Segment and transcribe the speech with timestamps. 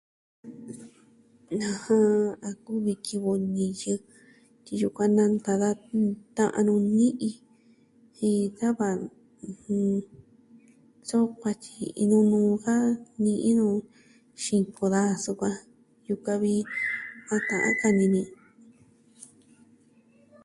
[2.47, 3.93] A kuvi kivɨ niyɨ
[4.65, 5.69] ki yukuan nanta da
[6.35, 7.29] ta'nu ni'i,
[8.17, 8.89] jen da va...
[9.47, 9.95] ɨjɨn,
[11.07, 12.73] so kuatyi iin nuu nu ka
[13.23, 13.65] ni'i nu,
[14.43, 15.55] xiko da sukuan,
[16.07, 16.53] yukuan vi
[17.33, 18.21] a ta'an ka ini ni.